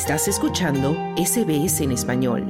Estás 0.00 0.28
escuchando 0.28 0.96
SBS 1.16 1.80
en 1.80 1.90
español. 1.90 2.46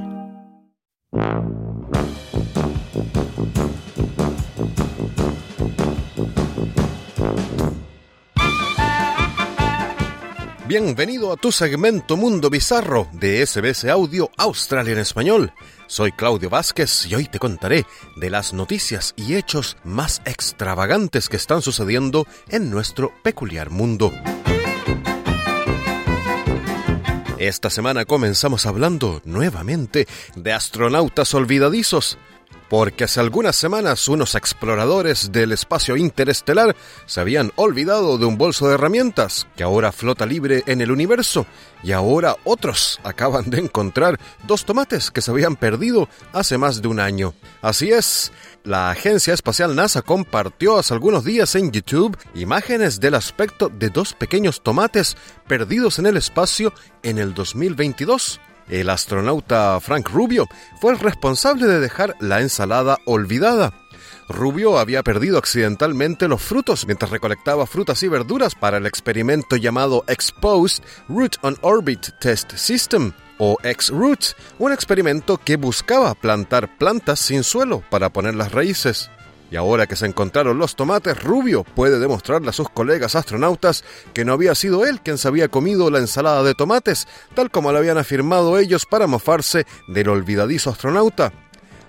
Bienvenido 10.67 11.33
a 11.33 11.37
tu 11.37 11.51
segmento 11.51 12.17
Mundo 12.17 12.51
Bizarro 12.51 13.07
de 13.13 13.43
SBS 13.43 13.85
Audio 13.85 14.29
Australia 14.37 14.93
en 14.93 14.99
español. 14.99 15.51
Soy 15.87 16.11
Claudio 16.11 16.51
Vázquez 16.51 17.07
y 17.07 17.15
hoy 17.15 17.25
te 17.25 17.39
contaré 17.39 17.87
de 18.17 18.29
las 18.29 18.53
noticias 18.53 19.15
y 19.17 19.33
hechos 19.33 19.75
más 19.83 20.21
extravagantes 20.25 21.27
que 21.27 21.37
están 21.37 21.63
sucediendo 21.63 22.27
en 22.49 22.69
nuestro 22.69 23.11
peculiar 23.23 23.71
mundo. 23.71 24.13
Esta 27.39 27.69
semana 27.69 28.03
comenzamos 28.03 28.65
hablando 28.65 29.21
nuevamente 29.23 30.09
de 30.35 30.51
astronautas 30.51 31.33
olvidadizos, 31.33 32.17
porque 32.69 33.05
hace 33.05 33.19
algunas 33.19 33.55
semanas 33.55 34.07
unos 34.07 34.35
exploradores 34.35 35.31
del 35.31 35.51
espacio 35.51 35.97
interestelar 35.97 36.75
se 37.05 37.19
habían 37.19 37.51
olvidado 37.55 38.17
de 38.17 38.25
un 38.25 38.37
bolso 38.37 38.67
de 38.67 38.75
herramientas 38.75 39.47
que 39.55 39.63
ahora 39.63 39.91
flota 39.91 40.25
libre 40.25 40.63
en 40.67 40.81
el 40.81 40.91
universo 40.91 41.45
y 41.83 41.91
ahora 41.91 42.37
otros 42.43 42.99
acaban 43.03 43.49
de 43.49 43.59
encontrar 43.59 44.19
dos 44.47 44.65
tomates 44.65 45.11
que 45.11 45.21
se 45.21 45.31
habían 45.31 45.55
perdido 45.55 46.07
hace 46.33 46.57
más 46.57 46.81
de 46.81 46.87
un 46.87 46.99
año. 46.99 47.33
Así 47.61 47.91
es, 47.91 48.31
la 48.63 48.91
agencia 48.91 49.33
espacial 49.33 49.75
NASA 49.75 50.01
compartió 50.01 50.77
hace 50.77 50.93
algunos 50.93 51.23
días 51.23 51.55
en 51.55 51.71
YouTube 51.71 52.17
imágenes 52.35 52.99
del 52.99 53.15
aspecto 53.15 53.69
de 53.69 53.89
dos 53.89 54.13
pequeños 54.13 54.61
tomates 54.61 55.17
perdidos 55.47 55.99
en 55.99 56.05
el 56.05 56.17
espacio 56.17 56.73
en 57.03 57.17
el 57.17 57.33
2022. 57.33 58.39
El 58.69 58.89
astronauta 58.89 59.79
Frank 59.79 60.09
Rubio 60.09 60.47
fue 60.79 60.93
el 60.93 60.99
responsable 60.99 61.65
de 61.65 61.79
dejar 61.79 62.15
la 62.19 62.41
ensalada 62.41 62.99
olvidada. 63.05 63.73
Rubio 64.29 64.77
había 64.77 65.01
perdido 65.01 65.39
accidentalmente 65.39 66.27
los 66.27 66.41
frutos 66.41 66.85
mientras 66.85 67.09
recolectaba 67.09 67.65
frutas 67.65 68.03
y 68.03 68.07
verduras 68.07 68.53
para 68.53 68.77
el 68.77 68.85
experimento 68.85 69.55
llamado 69.55 70.03
Exposed 70.07 70.83
Root 71.07 71.37
on 71.41 71.57
Orbit 71.61 72.09
Test 72.19 72.55
System, 72.55 73.11
o 73.39 73.57
X-Root, 73.63 74.35
un 74.59 74.71
experimento 74.71 75.37
que 75.37 75.55
buscaba 75.55 76.13
plantar 76.13 76.77
plantas 76.77 77.19
sin 77.19 77.43
suelo 77.43 77.81
para 77.89 78.09
poner 78.09 78.35
las 78.35 78.51
raíces. 78.51 79.09
Y 79.51 79.55
ahora 79.55 79.87
que 79.87 79.95
se 79.95 80.05
encontraron 80.05 80.59
los 80.59 80.75
tomates, 80.75 81.21
Rubio 81.21 81.63
puede 81.63 81.99
demostrarle 81.99 82.49
a 82.49 82.53
sus 82.53 82.69
colegas 82.69 83.15
astronautas 83.15 83.83
que 84.13 84.23
no 84.23 84.33
había 84.33 84.53
sido 84.53 84.85
él 84.85 85.01
quien 85.01 85.17
se 85.17 85.27
había 85.27 85.47
comido 85.47 85.89
la 85.89 85.99
ensalada 85.99 86.43
de 86.43 86.53
tomates, 86.53 87.07
tal 87.33 87.49
como 87.49 87.71
lo 87.71 87.79
habían 87.79 87.97
afirmado 87.97 88.59
ellos 88.59 88.85
para 88.85 89.07
mofarse 89.07 89.65
del 89.87 90.09
olvidadizo 90.09 90.69
astronauta. 90.69 91.33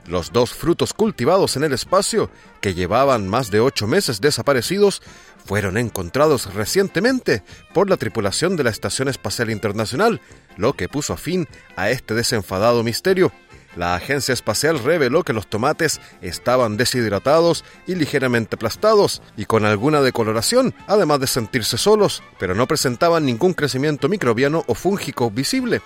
Los 0.06 0.32
dos 0.32 0.54
frutos 0.54 0.94
cultivados 0.94 1.56
en 1.56 1.64
el 1.64 1.72
espacio, 1.72 2.30
que 2.60 2.74
llevaban 2.74 3.28
más 3.28 3.50
de 3.50 3.60
ocho 3.60 3.86
meses 3.86 4.20
desaparecidos, 4.20 5.02
fueron 5.44 5.76
encontrados 5.76 6.52
recientemente 6.54 7.42
por 7.74 7.88
la 7.90 7.96
tripulación 7.96 8.56
de 8.56 8.64
la 8.64 8.70
Estación 8.70 9.08
Espacial 9.08 9.50
Internacional, 9.50 10.20
lo 10.56 10.72
que 10.72 10.88
puso 10.88 11.16
fin 11.16 11.46
a 11.76 11.90
este 11.90 12.14
desenfadado 12.14 12.82
misterio. 12.82 13.32
La 13.76 13.94
agencia 13.94 14.32
espacial 14.32 14.78
reveló 14.78 15.22
que 15.22 15.32
los 15.32 15.46
tomates 15.46 16.00
estaban 16.22 16.76
deshidratados 16.76 17.64
y 17.86 17.94
ligeramente 17.94 18.56
aplastados 18.56 19.22
y 19.36 19.44
con 19.44 19.64
alguna 19.64 20.00
decoloración, 20.00 20.74
además 20.86 21.20
de 21.20 21.28
sentirse 21.28 21.78
solos, 21.78 22.22
pero 22.38 22.54
no 22.54 22.66
presentaban 22.66 23.24
ningún 23.24 23.54
crecimiento 23.54 24.08
microbiano 24.08 24.64
o 24.66 24.74
fúngico 24.74 25.30
visible 25.30 25.80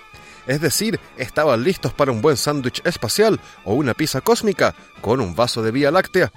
es 0.47 0.61
decir, 0.61 1.01
estaban 1.17 1.63
listos 1.63 1.93
para 1.93 2.13
un 2.13 2.21
buen 2.21 2.37
sándwich 2.37 2.83
espacial 2.85 3.41
o 3.65 3.75
una 3.75 3.95
pizza 3.95 4.21
cósmica 4.21 4.75
con 5.01 5.21
un 5.21 5.35
vaso 5.35 5.63
de 5.63 5.71
Vía 5.71 5.91
Láctea. 5.91 6.33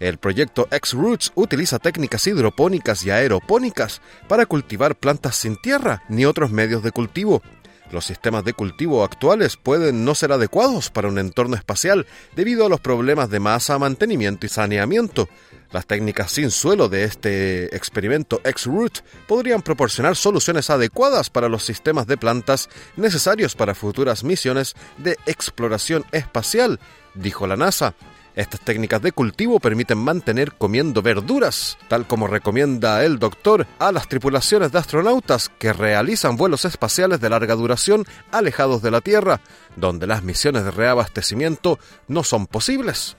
El 0.00 0.18
proyecto 0.18 0.66
X-Roots 0.70 1.32
utiliza 1.34 1.78
técnicas 1.78 2.26
hidropónicas 2.26 3.04
y 3.04 3.10
aeropónicas 3.10 4.00
para 4.26 4.46
cultivar 4.46 4.96
plantas 4.96 5.36
sin 5.36 5.56
tierra 5.56 6.02
ni 6.08 6.24
otros 6.24 6.50
medios 6.50 6.82
de 6.82 6.90
cultivo. 6.90 7.42
Los 7.92 8.06
sistemas 8.06 8.44
de 8.44 8.54
cultivo 8.54 9.04
actuales 9.04 9.56
pueden 9.56 10.04
no 10.04 10.14
ser 10.14 10.32
adecuados 10.32 10.90
para 10.90 11.08
un 11.08 11.18
entorno 11.18 11.54
espacial 11.54 12.06
debido 12.34 12.66
a 12.66 12.68
los 12.68 12.80
problemas 12.80 13.30
de 13.30 13.38
masa, 13.38 13.78
mantenimiento 13.78 14.46
y 14.46 14.48
saneamiento, 14.48 15.28
las 15.72 15.86
técnicas 15.86 16.30
sin 16.30 16.50
suelo 16.50 16.90
de 16.90 17.04
este 17.04 17.74
experimento 17.74 18.42
X-Root 18.44 18.98
podrían 19.26 19.62
proporcionar 19.62 20.16
soluciones 20.16 20.68
adecuadas 20.68 21.30
para 21.30 21.48
los 21.48 21.64
sistemas 21.64 22.06
de 22.06 22.18
plantas 22.18 22.68
necesarios 22.96 23.54
para 23.54 23.74
futuras 23.74 24.22
misiones 24.22 24.74
de 24.98 25.16
exploración 25.24 26.04
espacial, 26.12 26.78
dijo 27.14 27.46
la 27.46 27.56
NASA. 27.56 27.94
Estas 28.34 28.60
técnicas 28.60 29.02
de 29.02 29.12
cultivo 29.12 29.60
permiten 29.60 29.98
mantener 29.98 30.52
comiendo 30.52 31.02
verduras, 31.02 31.76
tal 31.88 32.06
como 32.06 32.26
recomienda 32.26 33.04
el 33.04 33.18
doctor 33.18 33.66
a 33.78 33.92
las 33.92 34.08
tripulaciones 34.08 34.72
de 34.72 34.78
astronautas 34.78 35.50
que 35.58 35.74
realizan 35.74 36.36
vuelos 36.36 36.64
espaciales 36.64 37.20
de 37.20 37.28
larga 37.28 37.54
duración 37.54 38.06
alejados 38.30 38.80
de 38.80 38.90
la 38.90 39.02
Tierra, 39.02 39.42
donde 39.76 40.06
las 40.06 40.22
misiones 40.22 40.64
de 40.64 40.70
reabastecimiento 40.70 41.78
no 42.08 42.24
son 42.24 42.46
posibles. 42.46 43.16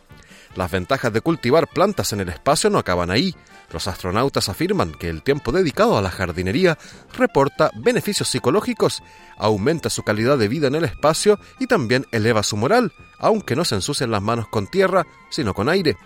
Las 0.56 0.72
ventajas 0.72 1.14
de 1.14 1.22
cultivar 1.22 1.68
plantas 1.68 2.12
en 2.14 2.22
el 2.22 2.30
espacio 2.30 2.70
no 2.72 2.80
acaban 2.80 3.12
ahí. 3.12 3.36
Los 3.72 3.88
astronautas 3.88 4.50
afirman 4.50 4.92
que 4.92 5.10
el 5.10 5.24
tiempo 5.24 5.52
dedicado 5.52 5.98
a 5.98 6.02
la 6.02 6.12
jardinería 6.12 6.78
reporta 7.18 7.72
beneficios 7.76 8.28
psicológicos, 8.28 9.02
aumenta 9.38 9.90
su 9.90 10.04
calidad 10.04 10.38
de 10.38 10.48
vida 10.48 10.68
en 10.68 10.76
el 10.76 10.84
espacio 10.84 11.40
y 11.60 11.68
también 11.68 12.06
eleva 12.12 12.44
su 12.44 12.58
moral, 12.58 12.94
aunque 13.18 13.56
no 13.56 13.66
se 13.66 13.76
ensucien 13.76 14.12
las 14.12 14.22
manos 14.22 14.48
con 14.48 14.68
tierra, 14.68 15.06
sino 15.30 15.54
con 15.54 15.70
aire. 15.70 15.98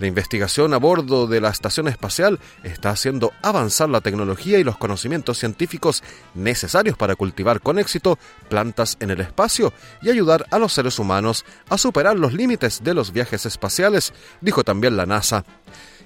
La 0.00 0.06
investigación 0.06 0.72
a 0.72 0.78
bordo 0.78 1.26
de 1.26 1.42
la 1.42 1.50
estación 1.50 1.86
espacial 1.86 2.40
está 2.62 2.88
haciendo 2.88 3.32
avanzar 3.42 3.90
la 3.90 4.00
tecnología 4.00 4.58
y 4.58 4.64
los 4.64 4.78
conocimientos 4.78 5.38
científicos 5.38 6.02
necesarios 6.34 6.96
para 6.96 7.16
cultivar 7.16 7.60
con 7.60 7.78
éxito 7.78 8.18
plantas 8.48 8.96
en 9.00 9.10
el 9.10 9.20
espacio 9.20 9.74
y 10.00 10.08
ayudar 10.08 10.46
a 10.50 10.58
los 10.58 10.72
seres 10.72 10.98
humanos 10.98 11.44
a 11.68 11.76
superar 11.76 12.18
los 12.18 12.32
límites 12.32 12.82
de 12.82 12.94
los 12.94 13.12
viajes 13.12 13.44
espaciales, 13.44 14.14
dijo 14.40 14.64
también 14.64 14.96
la 14.96 15.04
NASA. 15.04 15.44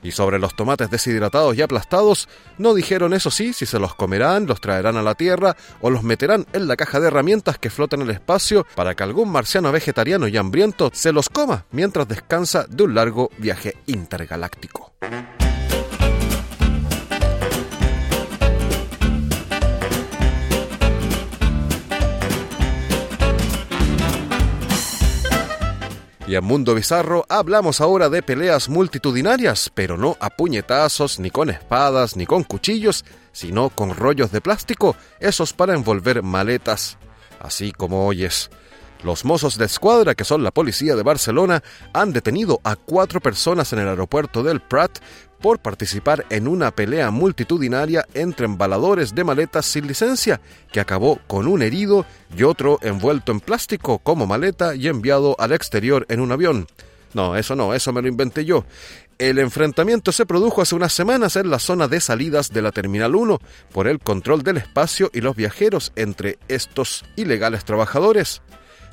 Y 0.05 0.13
sobre 0.13 0.39
los 0.39 0.55
tomates 0.55 0.91
deshidratados 0.91 1.57
y 1.57 1.63
aplastados, 1.63 2.29
no 2.59 2.75
dijeron 2.75 3.13
eso 3.13 3.33
sí 3.33 3.53
si 3.53 3.67
se 3.67 3.81
los 3.81 3.97
comerán, 3.97 4.47
los 4.47 4.61
traerán 4.61 4.97
a 4.97 5.03
la 5.03 5.17
Tierra 5.17 5.57
o 5.81 5.91
los 5.91 6.05
meterán 6.05 6.47
en 6.53 6.69
la 6.69 6.77
caja 6.77 7.01
de 7.01 7.09
herramientas 7.09 7.59
que 7.59 7.71
flota 7.71 7.97
en 7.97 8.03
el 8.03 8.11
espacio 8.11 8.67
para 8.77 8.95
que 8.95 9.03
algún 9.03 9.33
marciano 9.33 9.73
vegetariano 9.73 10.29
y 10.29 10.37
hambriento 10.37 10.91
se 10.95 11.13
los 11.13 11.29
coma 11.29 11.65
mientras 11.73 12.07
descansa 12.07 12.67
de 12.69 12.85
un 12.85 12.95
largo 12.95 13.31
viaje 13.39 13.79
intergaláctico. 13.87 14.93
Y 26.27 26.37
en 26.37 26.45
Mundo 26.45 26.75
Bizarro 26.75 27.27
hablamos 27.29 27.83
ahora 27.83 28.09
de 28.09 28.23
peleas 28.23 28.71
multitudinarias, 28.71 29.71
pero 29.75 29.99
no 29.99 30.17
a 30.21 30.31
puñetazos, 30.31 31.19
ni 31.19 31.31
con 31.31 31.51
espadas, 31.51 32.17
ni 32.17 32.25
con 32.25 32.45
cuchillos, 32.45 33.05
sino 33.33 33.69
con 33.69 33.95
rollos 33.95 34.33
de 34.33 34.41
plástico, 34.41 34.97
esos 35.21 35.53
para 35.53 35.75
envolver 35.75 36.23
maletas. 36.23 36.97
Así 37.41 37.73
como 37.73 38.07
oyes. 38.07 38.51
Los 39.03 39.25
mozos 39.25 39.59
de 39.59 39.67
escuadra, 39.67 40.15
que 40.15 40.25
son 40.25 40.43
la 40.43 40.51
policía 40.51 40.97
de 40.97 41.03
Barcelona, 41.03 41.63
han 41.93 42.13
detenido 42.13 42.61
a 42.65 42.77
cuatro 42.77 43.21
personas 43.21 43.73
en 43.73 43.81
el 43.81 43.89
aeropuerto 43.89 44.43
del 44.43 44.61
Prat 44.61 44.99
por 45.41 45.59
participar 45.59 46.25
en 46.31 46.49
una 46.49 46.71
pelea 46.71 47.11
multitudinaria 47.11 48.07
entre 48.15 48.47
embaladores 48.47 49.15
de 49.15 49.25
maletas 49.25 49.67
sin 49.67 49.87
licencia, 49.87 50.41
que 50.73 50.81
acabó 50.81 51.21
con 51.27 51.47
un 51.47 51.61
herido 51.61 52.07
y 52.35 52.45
otro 52.45 52.79
envuelto 52.81 53.31
en 53.31 53.41
plástico 53.41 53.99
como 53.99 54.27
maleta 54.27 54.75
y 54.75 54.89
enviado 54.89 55.37
al 55.39 55.53
exterior 55.53 56.07
en 56.09 56.21
un 56.21 56.33
avión. 56.33 56.67
No, 57.13 57.37
eso 57.37 57.55
no, 57.55 57.75
eso 57.75 57.93
me 57.93 58.01
lo 58.01 58.09
inventé 58.09 58.47
yo. 58.47 58.65
El 59.19 59.39
enfrentamiento 59.39 60.13
se 60.13 60.27
produjo 60.27 60.63
hace 60.63 60.75
unas 60.75 60.93
semanas 60.93 61.37
en 61.37 61.49
la 61.49 61.59
zona 61.59 61.89
de 61.89 62.01
salidas 62.01 62.51
de 62.51 62.63
la 62.63 62.73
Terminal 62.73 63.15
1 63.15 63.39
por 63.71 63.87
el 63.87 64.01
control 64.01 64.43
del 64.43 64.57
espacio 64.57 65.11
y 65.13 65.21
los 65.21 65.37
viajeros 65.37 65.93
entre 65.95 66.39
estos 66.49 67.05
ilegales 67.17 67.65
trabajadores. 67.65 68.43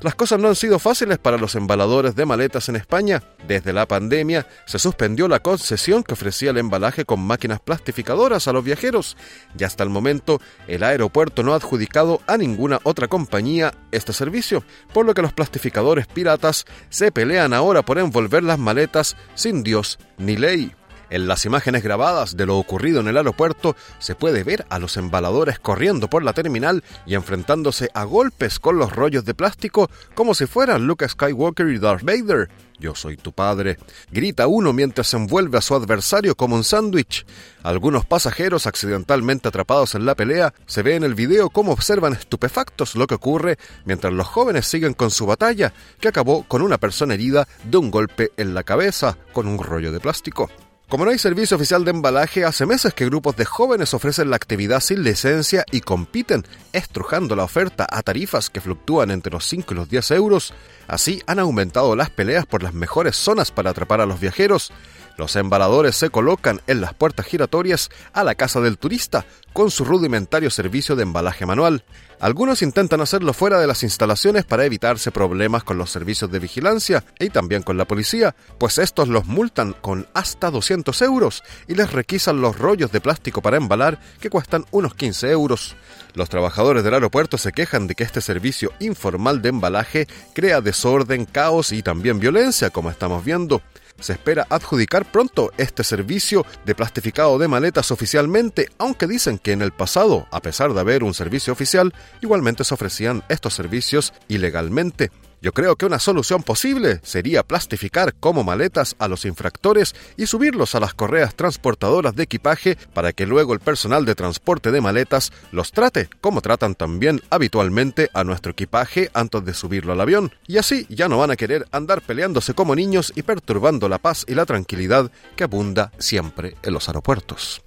Las 0.02 0.16
cosas 0.16 0.40
no 0.40 0.48
han 0.48 0.56
sido 0.56 0.80
fáciles 0.80 1.18
para 1.18 1.38
los 1.38 1.54
embaladores 1.54 2.16
de 2.16 2.26
maletas 2.26 2.68
en 2.68 2.74
España. 2.74 3.22
Desde 3.46 3.72
la 3.72 3.86
pandemia 3.86 4.48
se 4.66 4.80
suspendió 4.80 5.28
la 5.28 5.38
concesión 5.38 6.02
que 6.02 6.14
ofrecía 6.14 6.50
el 6.50 6.58
embalaje 6.58 7.04
con 7.04 7.20
máquinas 7.20 7.60
plastificadoras 7.60 8.48
a 8.48 8.52
los 8.52 8.64
viajeros 8.64 9.16
y 9.56 9.62
hasta 9.62 9.84
el 9.84 9.90
momento 9.90 10.40
el 10.66 10.82
aeropuerto 10.82 11.44
no 11.44 11.52
ha 11.52 11.56
adjudicado 11.56 12.20
a 12.26 12.36
ninguna 12.36 12.80
otra 12.82 13.06
compañía 13.06 13.74
este 13.92 14.12
servicio, 14.12 14.64
por 14.92 15.06
lo 15.06 15.14
que 15.14 15.22
los 15.22 15.32
plastificadores 15.32 16.08
piratas 16.08 16.64
se 16.88 17.12
pelean 17.12 17.54
ahora 17.54 17.82
por 17.82 17.98
envolver 17.98 18.42
las 18.42 18.58
maletas 18.58 19.16
sin 19.36 19.62
Dios 19.62 20.00
ni 20.18 20.36
ley. 20.36 20.74
En 21.12 21.28
las 21.28 21.44
imágenes 21.44 21.82
grabadas 21.82 22.38
de 22.38 22.46
lo 22.46 22.56
ocurrido 22.56 23.00
en 23.00 23.06
el 23.06 23.18
aeropuerto 23.18 23.76
se 23.98 24.14
puede 24.14 24.44
ver 24.44 24.64
a 24.70 24.78
los 24.78 24.96
embaladores 24.96 25.58
corriendo 25.58 26.08
por 26.08 26.22
la 26.22 26.32
terminal 26.32 26.82
y 27.04 27.16
enfrentándose 27.16 27.90
a 27.92 28.04
golpes 28.04 28.58
con 28.58 28.78
los 28.78 28.96
rollos 28.96 29.26
de 29.26 29.34
plástico 29.34 29.90
como 30.14 30.32
si 30.32 30.46
fueran 30.46 30.86
Luke 30.86 31.06
Skywalker 31.06 31.68
y 31.68 31.78
Darth 31.78 32.02
Vader. 32.02 32.48
Yo 32.78 32.94
soy 32.94 33.18
tu 33.18 33.32
padre. 33.32 33.76
Grita 34.10 34.46
uno 34.46 34.72
mientras 34.72 35.12
envuelve 35.12 35.58
a 35.58 35.60
su 35.60 35.74
adversario 35.74 36.34
como 36.34 36.56
un 36.56 36.64
sándwich. 36.64 37.26
Algunos 37.62 38.06
pasajeros 38.06 38.66
accidentalmente 38.66 39.48
atrapados 39.48 39.94
en 39.94 40.06
la 40.06 40.14
pelea 40.14 40.54
se 40.64 40.82
ve 40.82 40.96
en 40.96 41.04
el 41.04 41.14
video 41.14 41.50
cómo 41.50 41.72
observan 41.72 42.14
estupefactos 42.14 42.96
lo 42.96 43.06
que 43.06 43.16
ocurre 43.16 43.58
mientras 43.84 44.14
los 44.14 44.26
jóvenes 44.26 44.66
siguen 44.66 44.94
con 44.94 45.10
su 45.10 45.26
batalla, 45.26 45.74
que 46.00 46.08
acabó 46.08 46.44
con 46.44 46.62
una 46.62 46.78
persona 46.78 47.12
herida 47.12 47.46
de 47.64 47.76
un 47.76 47.90
golpe 47.90 48.32
en 48.38 48.54
la 48.54 48.62
cabeza 48.62 49.18
con 49.34 49.46
un 49.46 49.58
rollo 49.58 49.92
de 49.92 50.00
plástico. 50.00 50.48
Como 50.88 51.06
no 51.06 51.10
hay 51.10 51.18
servicio 51.18 51.56
oficial 51.56 51.84
de 51.84 51.90
embalaje, 51.90 52.44
hace 52.44 52.66
meses 52.66 52.92
que 52.92 53.06
grupos 53.06 53.34
de 53.36 53.46
jóvenes 53.46 53.94
ofrecen 53.94 54.28
la 54.28 54.36
actividad 54.36 54.80
sin 54.80 55.02
licencia 55.02 55.64
y 55.70 55.80
compiten, 55.80 56.44
estrujando 56.72 57.34
la 57.34 57.44
oferta 57.44 57.86
a 57.90 58.02
tarifas 58.02 58.50
que 58.50 58.60
fluctúan 58.60 59.10
entre 59.10 59.32
los 59.32 59.46
5 59.46 59.72
y 59.72 59.76
los 59.76 59.88
10 59.88 60.10
euros. 60.10 60.52
Así 60.88 61.22
han 61.26 61.38
aumentado 61.38 61.96
las 61.96 62.10
peleas 62.10 62.44
por 62.44 62.62
las 62.62 62.74
mejores 62.74 63.16
zonas 63.16 63.50
para 63.50 63.70
atrapar 63.70 64.02
a 64.02 64.06
los 64.06 64.20
viajeros. 64.20 64.70
Los 65.16 65.36
embaladores 65.36 65.96
se 65.96 66.10
colocan 66.10 66.60
en 66.66 66.80
las 66.80 66.94
puertas 66.94 67.26
giratorias 67.26 67.90
a 68.12 68.24
la 68.24 68.34
casa 68.34 68.60
del 68.60 68.78
turista, 68.78 69.24
con 69.52 69.70
su 69.70 69.84
rudimentario 69.84 70.50
servicio 70.50 70.96
de 70.96 71.02
embalaje 71.02 71.44
manual. 71.44 71.84
Algunos 72.18 72.62
intentan 72.62 73.00
hacerlo 73.00 73.32
fuera 73.32 73.58
de 73.58 73.66
las 73.66 73.82
instalaciones 73.82 74.44
para 74.44 74.64
evitarse 74.64 75.10
problemas 75.10 75.64
con 75.64 75.76
los 75.76 75.90
servicios 75.90 76.30
de 76.30 76.38
vigilancia 76.38 77.04
y 77.18 77.30
también 77.30 77.62
con 77.62 77.76
la 77.76 77.84
policía, 77.84 78.34
pues 78.58 78.78
estos 78.78 79.08
los 79.08 79.26
multan 79.26 79.72
con 79.72 80.06
hasta 80.14 80.50
200 80.50 81.02
euros 81.02 81.42
y 81.66 81.74
les 81.74 81.92
requisan 81.92 82.40
los 82.40 82.58
rollos 82.58 82.92
de 82.92 83.00
plástico 83.00 83.42
para 83.42 83.56
embalar 83.56 83.98
que 84.20 84.30
cuestan 84.30 84.64
unos 84.70 84.94
15 84.94 85.30
euros. 85.30 85.74
Los 86.14 86.28
trabajadores 86.28 86.84
del 86.84 86.94
aeropuerto 86.94 87.38
se 87.38 87.52
quejan 87.52 87.86
de 87.88 87.96
que 87.96 88.04
este 88.04 88.20
servicio 88.20 88.70
informal 88.78 89.42
de 89.42 89.48
embalaje 89.48 90.06
crea 90.32 90.60
desorden, 90.60 91.24
caos 91.24 91.72
y 91.72 91.82
también 91.82 92.20
violencia, 92.20 92.70
como 92.70 92.90
estamos 92.90 93.24
viendo. 93.24 93.62
Se 94.02 94.14
espera 94.14 94.48
adjudicar 94.50 95.10
pronto 95.10 95.52
este 95.58 95.84
servicio 95.84 96.44
de 96.66 96.74
plastificado 96.74 97.38
de 97.38 97.46
maletas 97.46 97.92
oficialmente, 97.92 98.68
aunque 98.76 99.06
dicen 99.06 99.38
que 99.38 99.52
en 99.52 99.62
el 99.62 99.70
pasado, 99.70 100.26
a 100.32 100.42
pesar 100.42 100.74
de 100.74 100.80
haber 100.80 101.04
un 101.04 101.14
servicio 101.14 101.52
oficial, 101.52 101.94
igualmente 102.20 102.64
se 102.64 102.74
ofrecían 102.74 103.22
estos 103.28 103.54
servicios 103.54 104.12
ilegalmente. 104.26 105.12
Yo 105.42 105.50
creo 105.50 105.74
que 105.74 105.86
una 105.86 105.98
solución 105.98 106.44
posible 106.44 107.00
sería 107.02 107.42
plastificar 107.42 108.14
como 108.14 108.44
maletas 108.44 108.94
a 109.00 109.08
los 109.08 109.24
infractores 109.24 109.92
y 110.16 110.26
subirlos 110.26 110.76
a 110.76 110.80
las 110.80 110.94
correas 110.94 111.34
transportadoras 111.34 112.14
de 112.14 112.22
equipaje 112.22 112.78
para 112.94 113.12
que 113.12 113.26
luego 113.26 113.52
el 113.52 113.58
personal 113.58 114.04
de 114.04 114.14
transporte 114.14 114.70
de 114.70 114.80
maletas 114.80 115.32
los 115.50 115.72
trate 115.72 116.08
como 116.20 116.42
tratan 116.42 116.76
también 116.76 117.20
habitualmente 117.28 118.08
a 118.14 118.22
nuestro 118.22 118.52
equipaje 118.52 119.10
antes 119.14 119.44
de 119.44 119.52
subirlo 119.52 119.92
al 119.92 120.00
avión. 120.00 120.32
Y 120.46 120.58
así 120.58 120.86
ya 120.88 121.08
no 121.08 121.18
van 121.18 121.32
a 121.32 121.36
querer 121.36 121.66
andar 121.72 122.02
peleándose 122.02 122.54
como 122.54 122.76
niños 122.76 123.12
y 123.16 123.22
perturbando 123.22 123.88
la 123.88 123.98
paz 123.98 124.24
y 124.28 124.36
la 124.36 124.46
tranquilidad 124.46 125.10
que 125.34 125.42
abunda 125.42 125.90
siempre 125.98 126.54
en 126.62 126.72
los 126.72 126.88
aeropuertos. 126.88 127.62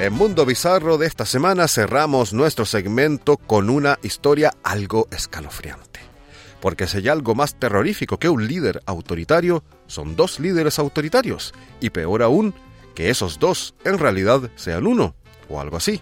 En 0.00 0.12
Mundo 0.12 0.46
Bizarro 0.46 0.96
de 0.96 1.08
esta 1.08 1.26
semana 1.26 1.66
cerramos 1.66 2.32
nuestro 2.32 2.64
segmento 2.64 3.36
con 3.36 3.68
una 3.68 3.98
historia 4.04 4.54
algo 4.62 5.08
escalofriante. 5.10 5.98
Porque 6.60 6.86
si 6.86 6.98
hay 6.98 7.08
algo 7.08 7.34
más 7.34 7.56
terrorífico 7.56 8.16
que 8.16 8.28
un 8.28 8.46
líder 8.46 8.80
autoritario, 8.86 9.64
son 9.88 10.14
dos 10.14 10.38
líderes 10.38 10.78
autoritarios, 10.78 11.52
y 11.80 11.90
peor 11.90 12.22
aún, 12.22 12.54
que 12.94 13.10
esos 13.10 13.40
dos 13.40 13.74
en 13.84 13.98
realidad 13.98 14.52
sean 14.54 14.86
uno, 14.86 15.16
o 15.48 15.60
algo 15.60 15.76
así. 15.76 16.00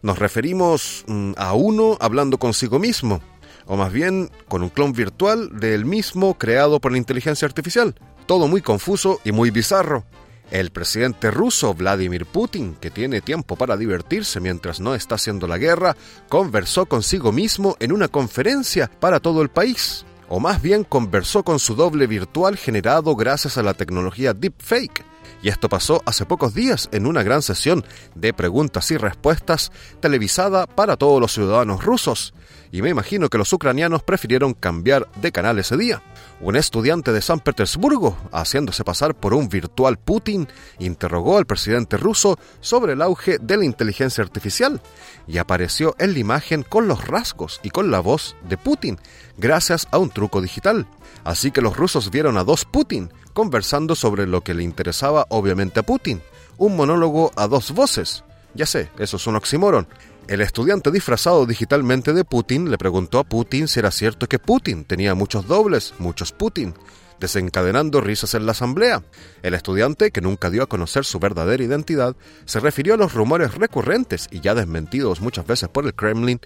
Nos 0.00 0.18
referimos 0.18 1.04
mm, 1.06 1.32
a 1.36 1.52
uno 1.52 1.98
hablando 2.00 2.38
consigo 2.38 2.78
mismo, 2.78 3.20
o 3.66 3.76
más 3.76 3.92
bien 3.92 4.30
con 4.48 4.62
un 4.62 4.70
clon 4.70 4.94
virtual 4.94 5.60
del 5.60 5.84
mismo 5.84 6.38
creado 6.38 6.80
por 6.80 6.90
la 6.90 6.98
inteligencia 6.98 7.44
artificial. 7.44 7.96
Todo 8.24 8.48
muy 8.48 8.62
confuso 8.62 9.20
y 9.24 9.32
muy 9.32 9.50
bizarro, 9.50 10.06
el 10.50 10.70
presidente 10.70 11.30
ruso 11.30 11.74
Vladimir 11.74 12.26
Putin, 12.26 12.74
que 12.74 12.90
tiene 12.90 13.20
tiempo 13.20 13.56
para 13.56 13.76
divertirse 13.76 14.40
mientras 14.40 14.80
no 14.80 14.94
está 14.94 15.16
haciendo 15.16 15.46
la 15.46 15.58
guerra, 15.58 15.96
conversó 16.28 16.86
consigo 16.86 17.32
mismo 17.32 17.76
en 17.80 17.92
una 17.92 18.08
conferencia 18.08 18.90
para 19.00 19.20
todo 19.20 19.42
el 19.42 19.48
país, 19.48 20.04
o 20.28 20.40
más 20.40 20.62
bien 20.62 20.84
conversó 20.84 21.42
con 21.42 21.58
su 21.58 21.74
doble 21.74 22.06
virtual 22.06 22.56
generado 22.56 23.16
gracias 23.16 23.58
a 23.58 23.62
la 23.62 23.74
tecnología 23.74 24.34
deepfake. 24.34 25.04
Y 25.42 25.48
esto 25.48 25.68
pasó 25.68 26.02
hace 26.06 26.24
pocos 26.26 26.54
días 26.54 26.88
en 26.92 27.06
una 27.06 27.22
gran 27.22 27.42
sesión 27.42 27.84
de 28.14 28.32
preguntas 28.32 28.90
y 28.90 28.96
respuestas 28.96 29.70
televisada 30.00 30.66
para 30.66 30.96
todos 30.96 31.20
los 31.20 31.32
ciudadanos 31.32 31.84
rusos. 31.84 32.34
Y 32.72 32.82
me 32.82 32.90
imagino 32.90 33.28
que 33.28 33.38
los 33.38 33.52
ucranianos 33.52 34.02
prefirieron 34.02 34.54
cambiar 34.54 35.08
de 35.20 35.32
canal 35.32 35.58
ese 35.58 35.76
día. 35.76 36.02
Un 36.40 36.56
estudiante 36.56 37.12
de 37.12 37.22
San 37.22 37.40
Petersburgo, 37.40 38.16
haciéndose 38.32 38.84
pasar 38.84 39.14
por 39.14 39.34
un 39.34 39.48
virtual 39.48 39.98
Putin, 39.98 40.48
interrogó 40.78 41.38
al 41.38 41.46
presidente 41.46 41.96
ruso 41.96 42.38
sobre 42.60 42.94
el 42.94 43.02
auge 43.02 43.38
de 43.38 43.56
la 43.56 43.64
inteligencia 43.64 44.24
artificial 44.24 44.80
y 45.26 45.38
apareció 45.38 45.94
en 45.98 46.12
la 46.12 46.18
imagen 46.18 46.62
con 46.62 46.88
los 46.88 47.06
rasgos 47.06 47.60
y 47.62 47.70
con 47.70 47.90
la 47.90 48.00
voz 48.00 48.36
de 48.48 48.58
Putin, 48.58 48.98
gracias 49.38 49.86
a 49.90 49.98
un 49.98 50.10
truco 50.10 50.40
digital. 50.42 50.86
Así 51.24 51.50
que 51.50 51.62
los 51.62 51.76
rusos 51.76 52.10
vieron 52.10 52.36
a 52.36 52.44
dos 52.44 52.64
Putin 52.64 53.10
conversando 53.36 53.94
sobre 53.94 54.26
lo 54.26 54.40
que 54.40 54.54
le 54.54 54.62
interesaba 54.62 55.26
obviamente 55.28 55.80
a 55.80 55.82
Putin, 55.82 56.22
un 56.56 56.74
monólogo 56.74 57.32
a 57.36 57.46
dos 57.46 57.72
voces. 57.72 58.24
Ya 58.54 58.64
sé, 58.64 58.88
eso 58.98 59.18
es 59.18 59.26
un 59.26 59.36
oxímoron, 59.36 59.86
el 60.26 60.40
estudiante 60.40 60.90
disfrazado 60.90 61.44
digitalmente 61.44 62.14
de 62.14 62.24
Putin 62.24 62.70
le 62.70 62.78
preguntó 62.78 63.18
a 63.18 63.24
Putin 63.24 63.68
si 63.68 63.78
era 63.78 63.90
cierto 63.90 64.26
que 64.26 64.38
Putin 64.38 64.86
tenía 64.86 65.14
muchos 65.14 65.46
dobles, 65.46 65.92
muchos 65.98 66.32
Putin, 66.32 66.72
desencadenando 67.20 68.00
risas 68.00 68.34
en 68.34 68.46
la 68.46 68.52
asamblea. 68.52 69.02
El 69.42 69.54
estudiante, 69.54 70.10
que 70.10 70.20
nunca 70.20 70.50
dio 70.50 70.62
a 70.62 70.68
conocer 70.68 71.04
su 71.04 71.18
verdadera 71.18 71.62
identidad, 71.62 72.16
se 72.44 72.60
refirió 72.60 72.94
a 72.94 72.96
los 72.96 73.14
rumores 73.14 73.54
recurrentes 73.54 74.28
y 74.30 74.40
ya 74.40 74.54
desmentidos 74.54 75.20
muchas 75.20 75.46
veces 75.46 75.68
por 75.68 75.86
el 75.86 75.94
Kremlin 75.94 76.40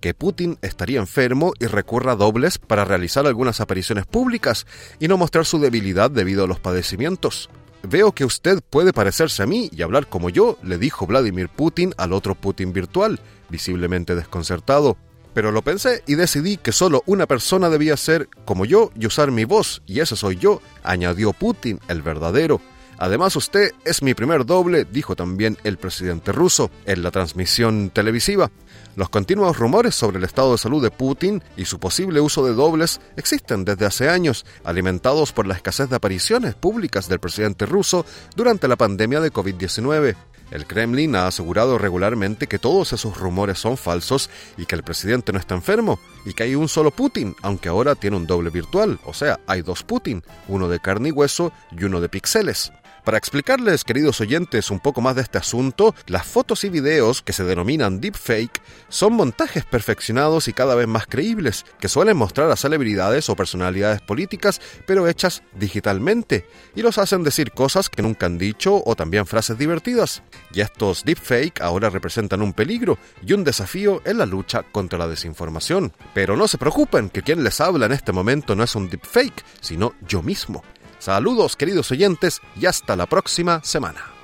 que 0.00 0.14
Putin 0.14 0.58
estaría 0.62 1.00
enfermo 1.00 1.52
y 1.58 1.66
recurra 1.66 2.12
a 2.12 2.16
dobles 2.16 2.58
para 2.58 2.84
realizar 2.84 3.26
algunas 3.26 3.60
apariciones 3.60 4.06
públicas 4.06 4.66
y 4.98 5.08
no 5.08 5.16
mostrar 5.16 5.44
su 5.46 5.58
debilidad 5.58 6.10
debido 6.10 6.44
a 6.44 6.46
los 6.46 6.60
padecimientos. 6.60 7.48
Veo 7.82 8.12
que 8.12 8.24
usted 8.24 8.60
puede 8.68 8.92
parecerse 8.92 9.42
a 9.42 9.46
mí 9.46 9.70
y 9.72 9.82
hablar 9.82 10.08
como 10.08 10.28
yo, 10.30 10.58
le 10.62 10.78
dijo 10.78 11.06
Vladimir 11.06 11.48
Putin 11.48 11.94
al 11.96 12.12
otro 12.12 12.34
Putin 12.34 12.72
virtual, 12.72 13.20
visiblemente 13.48 14.14
desconcertado. 14.14 14.96
Pero 15.36 15.52
lo 15.52 15.60
pensé 15.60 16.02
y 16.06 16.14
decidí 16.14 16.56
que 16.56 16.72
solo 16.72 17.02
una 17.04 17.26
persona 17.26 17.68
debía 17.68 17.98
ser 17.98 18.30
como 18.46 18.64
yo 18.64 18.90
y 18.98 19.04
usar 19.04 19.30
mi 19.32 19.44
voz, 19.44 19.82
y 19.84 20.00
ese 20.00 20.16
soy 20.16 20.36
yo, 20.36 20.62
añadió 20.82 21.34
Putin, 21.34 21.78
el 21.88 22.00
verdadero. 22.00 22.58
Además, 22.96 23.36
usted 23.36 23.72
es 23.84 24.00
mi 24.00 24.14
primer 24.14 24.46
doble, 24.46 24.86
dijo 24.90 25.14
también 25.14 25.58
el 25.62 25.76
presidente 25.76 26.32
ruso 26.32 26.70
en 26.86 27.02
la 27.02 27.10
transmisión 27.10 27.90
televisiva. 27.90 28.50
Los 28.94 29.10
continuos 29.10 29.58
rumores 29.58 29.94
sobre 29.94 30.16
el 30.16 30.24
estado 30.24 30.52
de 30.52 30.58
salud 30.58 30.82
de 30.82 30.90
Putin 30.90 31.42
y 31.54 31.66
su 31.66 31.78
posible 31.78 32.22
uso 32.22 32.46
de 32.46 32.54
dobles 32.54 33.02
existen 33.18 33.66
desde 33.66 33.84
hace 33.84 34.08
años, 34.08 34.46
alimentados 34.64 35.34
por 35.34 35.46
la 35.46 35.54
escasez 35.56 35.90
de 35.90 35.96
apariciones 35.96 36.54
públicas 36.54 37.10
del 37.10 37.20
presidente 37.20 37.66
ruso 37.66 38.06
durante 38.36 38.68
la 38.68 38.76
pandemia 38.76 39.20
de 39.20 39.30
COVID-19. 39.30 40.16
El 40.50 40.66
Kremlin 40.66 41.16
ha 41.16 41.26
asegurado 41.26 41.76
regularmente 41.76 42.46
que 42.46 42.58
todos 42.58 42.92
esos 42.92 43.16
rumores 43.16 43.58
son 43.58 43.76
falsos 43.76 44.30
y 44.56 44.66
que 44.66 44.76
el 44.76 44.84
presidente 44.84 45.32
no 45.32 45.38
está 45.38 45.54
enfermo 45.54 45.98
y 46.24 46.34
que 46.34 46.44
hay 46.44 46.54
un 46.54 46.68
solo 46.68 46.90
Putin, 46.90 47.34
aunque 47.42 47.68
ahora 47.68 47.94
tiene 47.94 48.16
un 48.16 48.26
doble 48.26 48.50
virtual, 48.50 49.00
o 49.04 49.12
sea, 49.12 49.40
hay 49.46 49.62
dos 49.62 49.82
Putin, 49.82 50.22
uno 50.48 50.68
de 50.68 50.80
carne 50.80 51.08
y 51.08 51.12
hueso 51.12 51.52
y 51.76 51.84
uno 51.84 52.00
de 52.00 52.08
píxeles. 52.08 52.72
Para 53.06 53.18
explicarles, 53.18 53.84
queridos 53.84 54.20
oyentes, 54.20 54.68
un 54.68 54.80
poco 54.80 55.00
más 55.00 55.14
de 55.14 55.22
este 55.22 55.38
asunto, 55.38 55.94
las 56.08 56.26
fotos 56.26 56.64
y 56.64 56.70
videos 56.70 57.22
que 57.22 57.32
se 57.32 57.44
denominan 57.44 58.00
deepfake 58.00 58.60
son 58.88 59.12
montajes 59.12 59.64
perfeccionados 59.64 60.48
y 60.48 60.52
cada 60.52 60.74
vez 60.74 60.88
más 60.88 61.06
creíbles, 61.06 61.64
que 61.78 61.88
suelen 61.88 62.16
mostrar 62.16 62.50
a 62.50 62.56
celebridades 62.56 63.28
o 63.28 63.36
personalidades 63.36 64.00
políticas, 64.00 64.60
pero 64.88 65.06
hechas 65.06 65.44
digitalmente, 65.54 66.48
y 66.74 66.82
los 66.82 66.98
hacen 66.98 67.22
decir 67.22 67.52
cosas 67.52 67.88
que 67.88 68.02
nunca 68.02 68.26
han 68.26 68.38
dicho 68.38 68.82
o 68.84 68.96
también 68.96 69.24
frases 69.24 69.56
divertidas. 69.56 70.24
Y 70.52 70.60
estos 70.60 71.04
deepfake 71.04 71.60
ahora 71.60 71.90
representan 71.90 72.42
un 72.42 72.54
peligro 72.54 72.98
y 73.24 73.34
un 73.34 73.44
desafío 73.44 74.02
en 74.04 74.18
la 74.18 74.26
lucha 74.26 74.64
contra 74.64 74.98
la 74.98 75.06
desinformación. 75.06 75.92
Pero 76.12 76.36
no 76.36 76.48
se 76.48 76.58
preocupen, 76.58 77.10
que 77.10 77.22
quien 77.22 77.44
les 77.44 77.60
habla 77.60 77.86
en 77.86 77.92
este 77.92 78.10
momento 78.10 78.56
no 78.56 78.64
es 78.64 78.74
un 78.74 78.90
deepfake, 78.90 79.44
sino 79.60 79.94
yo 80.08 80.24
mismo. 80.24 80.64
Saludos 80.98 81.56
queridos 81.56 81.90
oyentes 81.90 82.40
y 82.60 82.66
hasta 82.66 82.96
la 82.96 83.06
próxima 83.06 83.62
semana. 83.62 84.16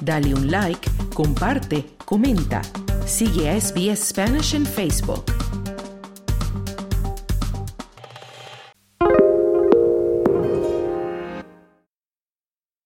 Dale 0.00 0.34
un 0.34 0.50
like, 0.50 0.90
comparte, 1.14 1.86
comenta. 2.04 2.62
Sigue 3.06 3.50
a 3.50 3.60
SBS 3.60 4.08
Spanish 4.08 4.54
en 4.54 4.66
Facebook. 4.66 5.29